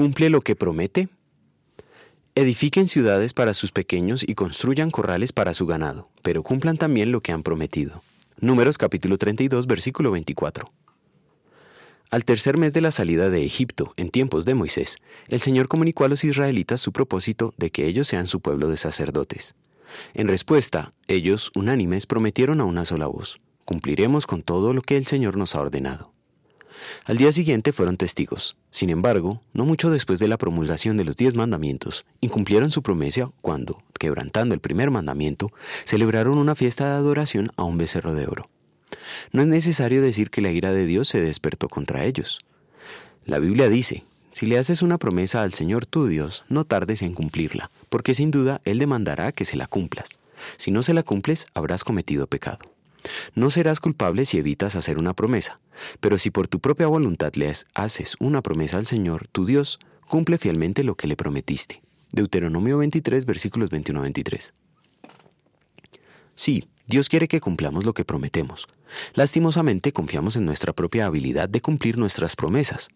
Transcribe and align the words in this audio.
¿Cumple 0.00 0.30
lo 0.30 0.40
que 0.40 0.56
promete? 0.56 1.10
Edifiquen 2.34 2.88
ciudades 2.88 3.34
para 3.34 3.52
sus 3.52 3.70
pequeños 3.70 4.22
y 4.26 4.34
construyan 4.34 4.90
corrales 4.90 5.34
para 5.34 5.52
su 5.52 5.66
ganado, 5.66 6.08
pero 6.22 6.42
cumplan 6.42 6.78
también 6.78 7.12
lo 7.12 7.20
que 7.20 7.32
han 7.32 7.42
prometido. 7.42 8.00
Números 8.38 8.78
capítulo 8.78 9.18
32, 9.18 9.66
versículo 9.66 10.10
24. 10.10 10.72
Al 12.10 12.24
tercer 12.24 12.56
mes 12.56 12.72
de 12.72 12.80
la 12.80 12.92
salida 12.92 13.28
de 13.28 13.44
Egipto, 13.44 13.92
en 13.98 14.08
tiempos 14.08 14.46
de 14.46 14.54
Moisés, 14.54 14.96
el 15.28 15.42
Señor 15.42 15.68
comunicó 15.68 16.06
a 16.06 16.08
los 16.08 16.24
israelitas 16.24 16.80
su 16.80 16.92
propósito 16.92 17.52
de 17.58 17.68
que 17.68 17.84
ellos 17.84 18.08
sean 18.08 18.26
su 18.26 18.40
pueblo 18.40 18.68
de 18.68 18.78
sacerdotes. 18.78 19.54
En 20.14 20.28
respuesta, 20.28 20.94
ellos, 21.08 21.52
unánimes, 21.54 22.06
prometieron 22.06 22.62
a 22.62 22.64
una 22.64 22.86
sola 22.86 23.06
voz, 23.06 23.38
cumpliremos 23.66 24.26
con 24.26 24.42
todo 24.44 24.72
lo 24.72 24.80
que 24.80 24.96
el 24.96 25.04
Señor 25.06 25.36
nos 25.36 25.54
ha 25.54 25.60
ordenado. 25.60 26.10
Al 27.04 27.16
día 27.16 27.32
siguiente 27.32 27.72
fueron 27.72 27.96
testigos. 27.96 28.56
Sin 28.70 28.90
embargo, 28.90 29.40
no 29.52 29.64
mucho 29.64 29.90
después 29.90 30.18
de 30.18 30.28
la 30.28 30.38
promulgación 30.38 30.96
de 30.96 31.04
los 31.04 31.16
diez 31.16 31.34
mandamientos, 31.34 32.04
incumplieron 32.20 32.70
su 32.70 32.82
promesa 32.82 33.30
cuando, 33.40 33.82
quebrantando 33.98 34.54
el 34.54 34.60
primer 34.60 34.90
mandamiento, 34.90 35.52
celebraron 35.84 36.38
una 36.38 36.54
fiesta 36.54 36.86
de 36.86 36.94
adoración 36.94 37.50
a 37.56 37.64
un 37.64 37.78
becerro 37.78 38.14
de 38.14 38.26
oro. 38.26 38.48
No 39.32 39.42
es 39.42 39.48
necesario 39.48 40.02
decir 40.02 40.30
que 40.30 40.40
la 40.40 40.50
ira 40.50 40.72
de 40.72 40.86
Dios 40.86 41.08
se 41.08 41.20
despertó 41.20 41.68
contra 41.68 42.04
ellos. 42.04 42.40
La 43.24 43.38
Biblia 43.38 43.68
dice, 43.68 44.04
si 44.32 44.46
le 44.46 44.58
haces 44.58 44.82
una 44.82 44.98
promesa 44.98 45.42
al 45.42 45.52
Señor 45.52 45.86
tu 45.86 46.06
Dios, 46.06 46.44
no 46.48 46.64
tardes 46.64 47.02
en 47.02 47.14
cumplirla, 47.14 47.70
porque 47.88 48.14
sin 48.14 48.30
duda 48.30 48.60
Él 48.64 48.78
demandará 48.78 49.32
que 49.32 49.44
se 49.44 49.56
la 49.56 49.66
cumplas. 49.66 50.18
Si 50.56 50.70
no 50.70 50.82
se 50.82 50.94
la 50.94 51.02
cumples, 51.02 51.46
habrás 51.54 51.84
cometido 51.84 52.26
pecado. 52.26 52.60
No 53.34 53.50
serás 53.50 53.80
culpable 53.80 54.24
si 54.24 54.38
evitas 54.38 54.76
hacer 54.76 54.98
una 54.98 55.14
promesa, 55.14 55.60
pero 56.00 56.18
si 56.18 56.30
por 56.30 56.48
tu 56.48 56.60
propia 56.60 56.86
voluntad 56.86 57.32
le 57.34 57.52
haces 57.74 58.16
una 58.20 58.42
promesa 58.42 58.78
al 58.78 58.86
Señor, 58.86 59.28
tu 59.28 59.46
Dios, 59.46 59.78
cumple 60.06 60.38
fielmente 60.38 60.84
lo 60.84 60.96
que 60.96 61.06
le 61.06 61.16
prometiste. 61.16 61.80
Deuteronomio 62.12 62.78
23, 62.78 63.24
versículos 63.24 63.70
21 63.70 64.00
23. 64.02 64.54
Sí, 66.34 66.68
Dios 66.86 67.08
quiere 67.08 67.28
que 67.28 67.40
cumplamos 67.40 67.84
lo 67.84 67.94
que 67.94 68.04
prometemos. 68.04 68.66
Lastimosamente 69.14 69.92
confiamos 69.92 70.36
en 70.36 70.44
nuestra 70.44 70.72
propia 70.72 71.06
habilidad 71.06 71.48
de 71.48 71.60
cumplir 71.60 71.98
nuestras 71.98 72.34
promesas. 72.34 72.88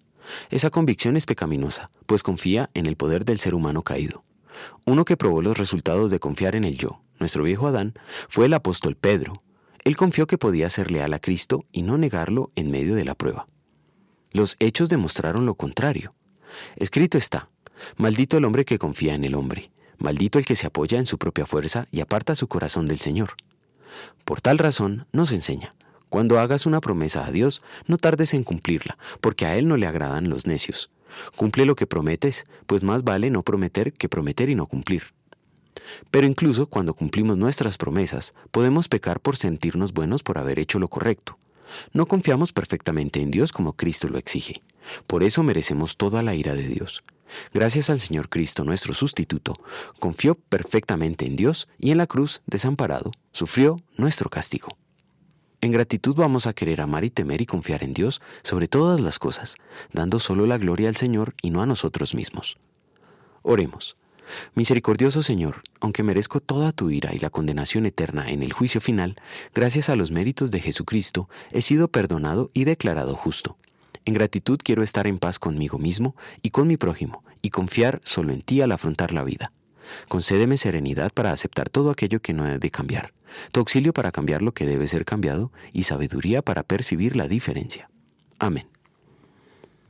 Esa 0.50 0.70
convicción 0.70 1.16
es 1.16 1.26
pecaminosa, 1.26 1.90
pues 2.06 2.22
confía 2.22 2.70
en 2.74 2.86
el 2.86 2.96
poder 2.96 3.24
del 3.24 3.38
ser 3.38 3.54
humano 3.54 3.82
caído. 3.82 4.24
Uno 4.84 5.04
que 5.04 5.16
probó 5.16 5.42
los 5.42 5.58
resultados 5.58 6.10
de 6.10 6.18
confiar 6.18 6.56
en 6.56 6.64
el 6.64 6.76
yo, 6.76 7.02
nuestro 7.20 7.44
viejo 7.44 7.66
Adán, 7.66 7.94
fue 8.28 8.46
el 8.46 8.54
apóstol 8.54 8.96
Pedro, 8.96 9.34
él 9.84 9.96
confió 9.96 10.26
que 10.26 10.38
podía 10.38 10.70
ser 10.70 10.90
leal 10.90 11.12
a 11.12 11.18
Cristo 11.18 11.66
y 11.70 11.82
no 11.82 11.98
negarlo 11.98 12.50
en 12.54 12.70
medio 12.70 12.94
de 12.94 13.04
la 13.04 13.14
prueba. 13.14 13.46
Los 14.32 14.56
hechos 14.58 14.88
demostraron 14.88 15.44
lo 15.44 15.54
contrario. 15.54 16.14
Escrito 16.76 17.18
está, 17.18 17.50
maldito 17.96 18.38
el 18.38 18.46
hombre 18.46 18.64
que 18.64 18.78
confía 18.78 19.14
en 19.14 19.24
el 19.24 19.34
hombre, 19.34 19.70
maldito 19.98 20.38
el 20.38 20.46
que 20.46 20.56
se 20.56 20.66
apoya 20.66 20.98
en 20.98 21.06
su 21.06 21.18
propia 21.18 21.44
fuerza 21.44 21.86
y 21.92 22.00
aparta 22.00 22.34
su 22.34 22.48
corazón 22.48 22.86
del 22.86 22.98
Señor. 22.98 23.34
Por 24.24 24.40
tal 24.40 24.58
razón 24.58 25.06
nos 25.12 25.32
enseña, 25.32 25.74
cuando 26.08 26.38
hagas 26.38 26.64
una 26.64 26.80
promesa 26.80 27.26
a 27.26 27.30
Dios, 27.30 27.62
no 27.86 27.98
tardes 27.98 28.34
en 28.34 28.44
cumplirla, 28.44 28.96
porque 29.20 29.46
a 29.46 29.56
Él 29.56 29.68
no 29.68 29.76
le 29.76 29.86
agradan 29.86 30.30
los 30.30 30.46
necios. 30.46 30.90
Cumple 31.36 31.64
lo 31.66 31.76
que 31.76 31.86
prometes, 31.86 32.44
pues 32.66 32.82
más 32.82 33.04
vale 33.04 33.30
no 33.30 33.42
prometer 33.42 33.92
que 33.92 34.08
prometer 34.08 34.48
y 34.48 34.54
no 34.54 34.66
cumplir. 34.66 35.12
Pero 36.10 36.26
incluso 36.26 36.66
cuando 36.66 36.94
cumplimos 36.94 37.36
nuestras 37.36 37.78
promesas, 37.78 38.34
podemos 38.50 38.88
pecar 38.88 39.20
por 39.20 39.36
sentirnos 39.36 39.92
buenos 39.92 40.22
por 40.22 40.38
haber 40.38 40.58
hecho 40.58 40.78
lo 40.78 40.88
correcto. 40.88 41.38
No 41.92 42.06
confiamos 42.06 42.52
perfectamente 42.52 43.20
en 43.20 43.30
Dios 43.30 43.52
como 43.52 43.72
Cristo 43.74 44.08
lo 44.08 44.18
exige. 44.18 44.60
Por 45.06 45.22
eso 45.22 45.42
merecemos 45.42 45.96
toda 45.96 46.22
la 46.22 46.34
ira 46.34 46.54
de 46.54 46.68
Dios. 46.68 47.02
Gracias 47.52 47.90
al 47.90 48.00
Señor 48.00 48.28
Cristo, 48.28 48.64
nuestro 48.64 48.94
sustituto, 48.94 49.54
confió 49.98 50.34
perfectamente 50.34 51.26
en 51.26 51.36
Dios 51.36 51.66
y 51.78 51.90
en 51.90 51.98
la 51.98 52.06
cruz, 52.06 52.42
desamparado, 52.46 53.12
sufrió 53.32 53.80
nuestro 53.96 54.30
castigo. 54.30 54.76
En 55.60 55.72
gratitud 55.72 56.14
vamos 56.14 56.46
a 56.46 56.52
querer 56.52 56.82
amar 56.82 57.04
y 57.04 57.10
temer 57.10 57.40
y 57.40 57.46
confiar 57.46 57.82
en 57.82 57.94
Dios 57.94 58.20
sobre 58.42 58.68
todas 58.68 59.00
las 59.00 59.18
cosas, 59.18 59.56
dando 59.92 60.18
solo 60.18 60.46
la 60.46 60.58
gloria 60.58 60.88
al 60.88 60.96
Señor 60.96 61.34
y 61.40 61.50
no 61.50 61.62
a 61.62 61.66
nosotros 61.66 62.14
mismos. 62.14 62.58
Oremos. 63.42 63.96
Misericordioso 64.54 65.22
Señor, 65.22 65.62
aunque 65.80 66.02
merezco 66.02 66.40
toda 66.40 66.72
tu 66.72 66.90
ira 66.90 67.14
y 67.14 67.18
la 67.18 67.30
condenación 67.30 67.86
eterna 67.86 68.30
en 68.30 68.42
el 68.42 68.52
juicio 68.52 68.80
final, 68.80 69.16
gracias 69.54 69.88
a 69.88 69.96
los 69.96 70.10
méritos 70.10 70.50
de 70.50 70.60
Jesucristo 70.60 71.28
he 71.52 71.62
sido 71.62 71.88
perdonado 71.88 72.50
y 72.54 72.64
declarado 72.64 73.14
justo. 73.14 73.56
En 74.04 74.14
gratitud 74.14 74.58
quiero 74.62 74.82
estar 74.82 75.06
en 75.06 75.18
paz 75.18 75.38
conmigo 75.38 75.78
mismo 75.78 76.14
y 76.42 76.50
con 76.50 76.66
mi 76.66 76.76
prójimo, 76.76 77.24
y 77.42 77.50
confiar 77.50 78.00
solo 78.04 78.32
en 78.32 78.42
ti 78.42 78.60
al 78.60 78.72
afrontar 78.72 79.12
la 79.12 79.24
vida. 79.24 79.52
Concédeme 80.08 80.56
serenidad 80.56 81.10
para 81.12 81.32
aceptar 81.32 81.68
todo 81.68 81.90
aquello 81.90 82.20
que 82.20 82.32
no 82.32 82.46
he 82.46 82.58
de 82.58 82.70
cambiar, 82.70 83.12
tu 83.52 83.60
auxilio 83.60 83.92
para 83.92 84.12
cambiar 84.12 84.42
lo 84.42 84.52
que 84.52 84.66
debe 84.66 84.88
ser 84.88 85.04
cambiado 85.04 85.52
y 85.72 85.84
sabiduría 85.84 86.42
para 86.42 86.62
percibir 86.62 87.16
la 87.16 87.28
diferencia. 87.28 87.90
Amén. 88.38 88.66